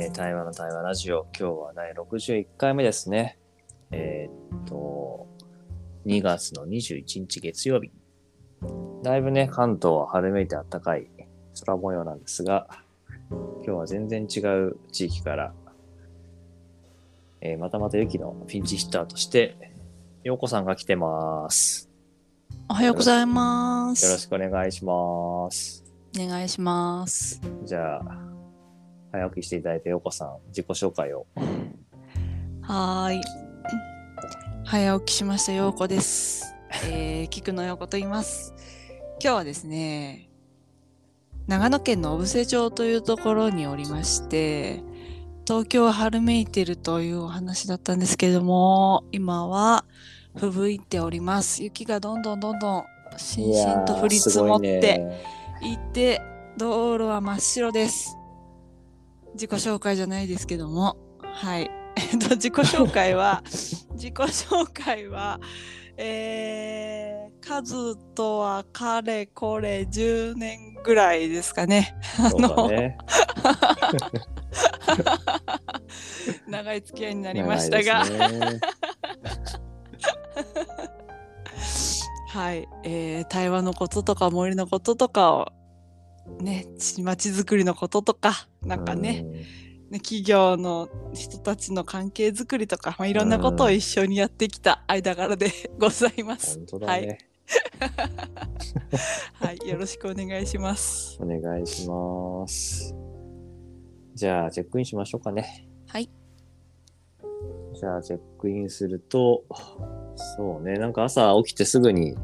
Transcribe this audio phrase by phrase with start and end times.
[0.00, 3.38] えー、台湾の台湾ラジオ、今日は第61回目ですね。
[3.90, 5.28] えーっと、
[6.06, 7.90] 2月の21日月曜日。
[9.02, 11.06] だいぶね、関東は春めいて暖かい
[11.66, 12.66] 空模様なんですが、
[13.28, 15.52] 今日は全然違う地域から、
[17.42, 19.74] えーまたまた雪のピンチヒッターとして、
[20.24, 21.90] ようこさんが来てます。
[22.70, 24.06] おはようございます。
[24.06, 25.84] よろしくお願いします。
[26.18, 27.38] お願いします。
[27.64, 28.29] じゃあ、
[29.12, 31.26] 早起きしていただいて、ようこさん、自己紹介を。
[32.62, 33.20] はーい。
[34.64, 36.54] 早起きしました、ようこです。
[36.86, 38.54] えー、菊野ようこと言います。
[39.22, 40.28] 今日はですね、
[41.48, 44.84] 長野県の小布施町というところにおりまして、
[45.44, 49.84] 東京は春めいてるというお話だったんですけれども、今は
[50.36, 51.64] 吹雪いております。
[51.64, 52.84] 雪がどんどんどんどん
[53.16, 55.20] しんしんと降り積もって、
[55.62, 56.22] いて
[56.56, 58.19] 道路は真っ白です
[59.34, 60.96] 自己紹介じゃないですけども。
[61.22, 61.70] はい。
[61.96, 63.42] えっと自己紹介は
[63.94, 65.40] 自己紹介は
[66.02, 71.94] えー、数とはかれこれ10年ぐらいですかね。
[72.16, 72.96] そうだね。
[76.48, 78.06] 長い付き合いになりましたが、
[82.28, 85.48] はい、えー、対話のこととか森のこととかを
[86.40, 86.66] ね
[86.98, 89.24] 街づくりのこととかなんかね、
[89.90, 96.38] ね、企業の人たちの関係づくりとか、まあ、いろんなことを一緒にやってきた間柄で ございまうん。
[96.38, 96.56] す。
[96.58, 97.18] 本当だね。
[99.34, 101.18] はい、よろしくお願いします。
[101.20, 102.94] お願いします。
[104.14, 105.66] じゃあ、チェックインしましょうかね。
[105.88, 106.08] はい、
[107.74, 109.42] じゃあ、チェックインすると、
[110.36, 112.14] そうね、なんか朝起きてすぐに、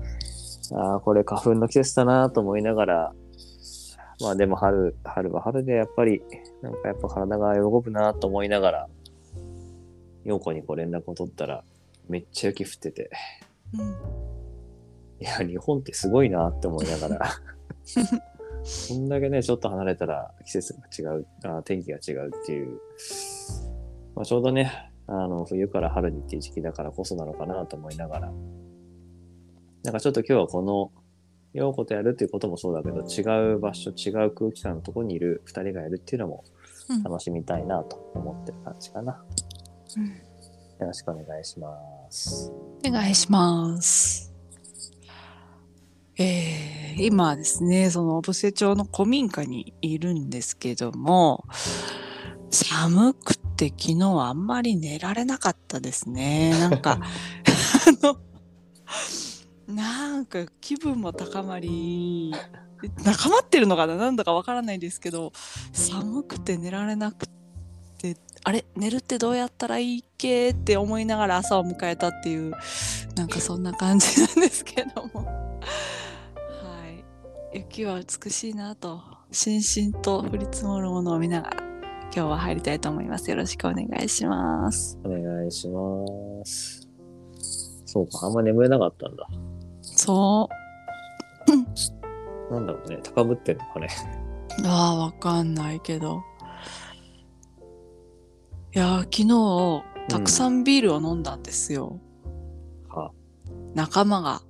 [0.72, 3.14] ああ、これ花粉の季節だなと思いながら、
[4.20, 6.22] まあでも春、春は春でやっぱり、
[6.62, 8.88] なんかやっぱ体が喜ぶなと思いながら、
[10.24, 11.64] 陽子にこう連絡を取ったら、
[12.08, 13.10] めっちゃ雪降ってて、
[13.74, 13.90] うん、
[15.20, 17.26] いや、日本ってすごいなって思いながら、
[18.88, 22.80] こんだけね、ちょっと離れたら季節が違う、あ天気が違うっていう、
[24.14, 28.32] まあ、ちょうどね、あの、冬から春にっていう時期だからこそなのかなと思いながら、
[29.84, 30.90] なんかちょっと今日はこの、
[31.52, 36.44] 陽子とやるっていうこともそうだけど、違う場所、違う空気感のところにいる二人がやるっていうのも
[36.88, 39.24] うん楽しみたいなと思ってる感じかな。
[39.96, 40.26] うん
[40.78, 41.68] よろしくお願いしま
[42.10, 42.52] す。
[42.86, 44.30] お願いします。
[46.18, 51.46] えー、今はですね、その小布施町の古民家にいるんですけども、
[52.50, 56.50] 寒くて昨日はあんまり寝られなかったですね。
[56.58, 58.18] なんか、あの、
[59.68, 62.32] なんか気分も高まり、
[63.04, 63.96] 高まってるのかな？
[63.96, 65.32] なんだかわからないですけど、
[65.72, 67.26] 寒くて寝られなく
[67.98, 68.64] て、あれ？
[68.76, 70.50] 寝るってどうやったらいいっけ？
[70.50, 72.52] って思いながら朝を迎えたっていう、
[73.16, 75.24] なんかそんな感じなんですけども。
[75.24, 75.52] は
[77.52, 77.58] い。
[77.58, 81.62] 雪は美しいなと、しんしんと降り積もるものを見ながら、
[82.04, 83.28] 今日は入りたいと思います。
[83.30, 84.96] よろしくお願いします。
[85.02, 86.88] お願いします。
[87.84, 89.26] そうか、あんま眠れなかったんだ。
[89.86, 90.48] そ
[92.50, 92.52] う。
[92.52, 93.88] なんだろうね、高ぶってんのかね。
[94.64, 96.22] ああ、わかんないけど。
[98.74, 101.98] いやー、昨日、たくさんビールを飲んだんですよ。
[102.88, 103.10] は
[103.74, 104.42] 仲間が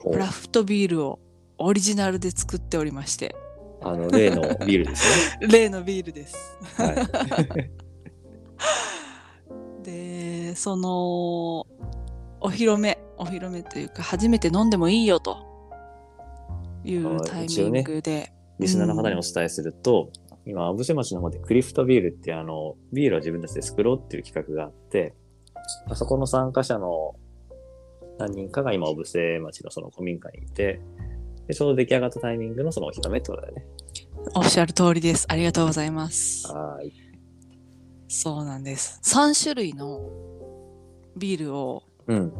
[0.00, 1.18] クラフトビールを
[1.58, 3.34] オリジナルで作っておりまして、
[3.82, 6.56] あの、例のビールです 例のビールです。
[6.78, 6.84] ね。
[6.86, 7.70] はい。
[9.82, 11.66] で、その、
[12.40, 15.44] お披露目、お披露目というか、初めて飲んでもいいよと
[16.84, 20.10] いうあタイミングで、リスナーの方にお伝えすると、
[20.46, 25.14] 今、阿武瀬町の方でクリフトビールってあの、ビールを自分たちで作ろうっていう企画があって、
[25.90, 27.16] あそこの参加者の
[28.18, 30.80] 何人かが今、小布施町のその古民家にいて、
[31.46, 33.66] で、ちょうど出来上がったタイミングのそのお披露目ってことだよね。
[34.34, 35.26] おっしゃる通りです。
[35.28, 36.46] ありがとうございます。
[36.46, 36.92] はーい。
[38.08, 39.00] そうなんです。
[39.04, 40.00] 3種類の
[41.16, 42.32] ビールをうん。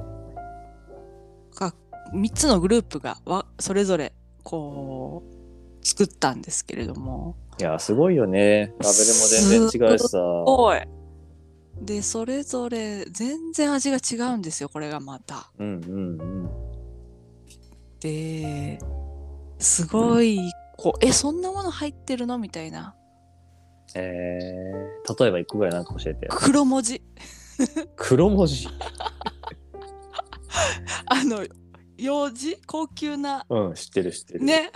[1.59, 1.75] が
[2.15, 4.13] 3つのグループがわそれぞれ
[4.43, 5.23] こ
[5.83, 8.41] う作ったんですけれどもいや、すごいよね。
[8.67, 8.93] ラベルも
[9.27, 10.19] 全然違うしさ。
[11.81, 15.51] でそれぞれ全然味が違うんですよこれがまた。
[15.59, 16.51] うんうんうん。
[18.01, 18.79] で
[19.59, 20.39] すごい
[20.77, 22.95] こうえそんなもの入ってるのみたいな
[23.97, 26.29] えー、例えば一個ぐらいなんか教えて。
[26.31, 27.03] 黒文字
[27.97, 28.69] 黒文字。
[31.11, 31.47] あの
[31.97, 34.45] 用事高級なうん、知ってる知ってる。。
[34.45, 34.71] ね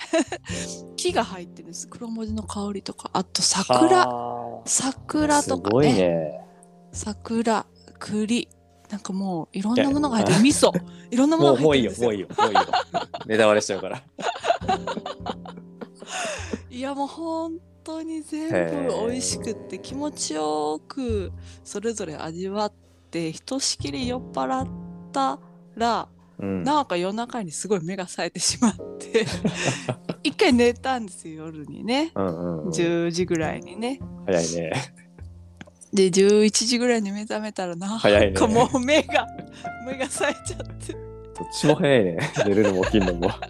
[0.97, 5.43] 木が入ってるんです黒文字の香りとかあと桜は桜あ。
[5.43, 6.41] すごいとかねね。
[6.93, 7.67] 桜
[7.99, 8.49] 栗
[8.91, 10.71] なんかもういろんなものが入ってる味噌
[11.11, 13.09] いろんなものもう、もういいよが入ってるんで、すよもういいよ、もういいよ。
[13.27, 14.03] ネタバレしちゃうから。
[16.71, 18.51] いやもう本当に全
[18.87, 21.33] 部美味しくって気持ちよく
[21.65, 22.73] それぞれ味わっ
[23.11, 24.69] てひとしきり酔っ払っ
[25.13, 25.39] た
[25.75, 26.09] ら
[26.43, 26.65] うん。
[26.65, 29.25] なんか夜中にすごい目が冴えてしまって
[30.25, 34.73] 一回寝たんですよ夜にねうんうんうん、10時ぐらいにね早いね。
[35.93, 39.27] で11時ぐらいに目覚めたらなん早いねかもう目が
[39.87, 42.19] 目が冴えちゃってどっちも早いね。
[42.47, 43.31] 寝るのも起きるのも。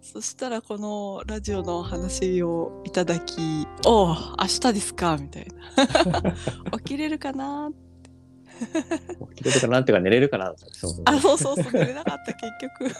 [0.00, 6.34] そしたらこのラジオの話をいただき「おう明日ですか」みたいな
[6.78, 7.70] 起きれるかな？
[9.36, 10.54] 起きれるかなっていうか寝れるかな。
[10.56, 12.90] そうそうあそうそうそう寝れなかった結局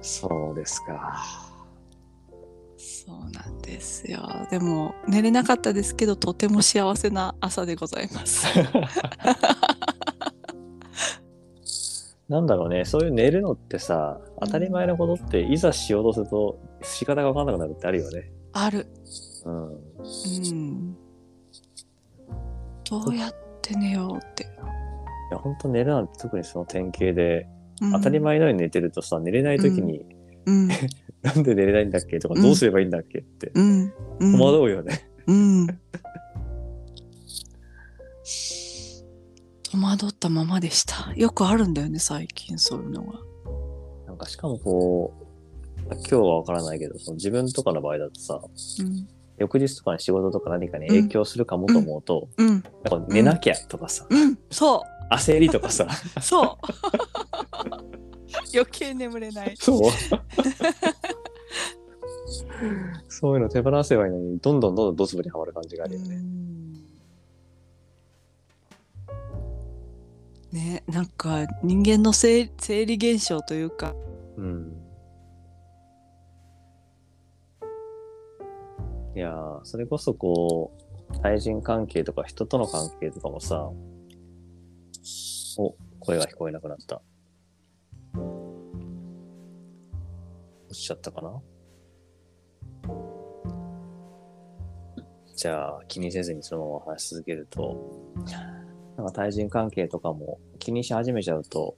[0.02, 1.48] そうですか。
[2.76, 4.20] そうなんですよ
[4.50, 8.46] でも寝れなかったですけどとても幸せな朝でございます
[12.28, 18.30] なんだろうね、そういう寝るのってさ、当たり前のことって、いざしようとすると、仕方が分かんなくなるってあるよね。
[18.52, 18.86] ある
[19.46, 19.72] うん。
[19.72, 19.74] う
[20.54, 20.96] ん
[22.88, 24.46] どうやって寝ようって、い
[25.30, 27.46] や、ほんと寝るなんて特にその典型で、
[27.80, 30.04] うん当たり前のように寝てるとさ、寝れない時に、
[30.46, 30.68] うん
[31.22, 33.62] なんで寝れないんだっけとか、うんどうすればいいんだっけって、戸
[34.44, 35.08] 惑うよね。
[35.26, 35.66] うん。
[39.70, 41.12] 戸惑ったままでした。
[41.14, 43.20] よくあるんだよね、最近そういうのが。
[44.06, 45.28] なんかしかもこう、
[45.86, 48.40] 今日は分からないけど、その自分とかの場合だとさ、
[48.80, 49.08] うん。
[49.38, 52.48] 翌日とかに仕事とか何かに影響するかもと思うと、うん。
[52.48, 52.70] なんか
[53.08, 54.38] 寝なきゃとかさ、うん。
[54.50, 55.86] そ焦りとかさ、
[56.16, 56.20] う。
[56.20, 56.48] そう。
[58.54, 59.54] 余計眠れない。
[59.56, 59.90] そう。
[63.08, 66.22] そういうの手放せばいいのに、どんどんどんどんドツボにはまる感じがあるよね。
[70.52, 73.94] ね、なんか人間の生生理現象というか、
[79.18, 79.34] いや、
[79.64, 80.70] それこそこ
[81.12, 83.68] う、対人関係とか人との関係とかもさ、
[85.58, 87.02] お、声が聞こえなくなった。
[90.70, 91.42] 落ちちゃったかな？
[95.34, 98.14] じゃあ、気にせずにそのまま話し続けると、
[98.96, 101.76] なんか対人関係とかも気にし始めちゃうと、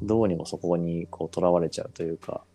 [0.00, 2.46] どうにもそこにこう囚われちゃうというか、